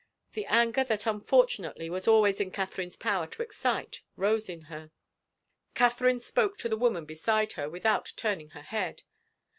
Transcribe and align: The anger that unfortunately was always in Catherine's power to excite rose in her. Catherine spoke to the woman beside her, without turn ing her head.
The 0.33 0.47
anger 0.47 0.83
that 0.85 1.05
unfortunately 1.05 1.87
was 1.87 2.07
always 2.07 2.41
in 2.41 2.49
Catherine's 2.49 2.95
power 2.95 3.27
to 3.27 3.43
excite 3.43 4.01
rose 4.15 4.49
in 4.49 4.61
her. 4.61 4.89
Catherine 5.75 6.19
spoke 6.19 6.57
to 6.57 6.67
the 6.67 6.75
woman 6.75 7.05
beside 7.05 7.51
her, 7.51 7.69
without 7.69 8.11
turn 8.17 8.41
ing 8.41 8.49
her 8.49 8.63
head. 8.63 9.03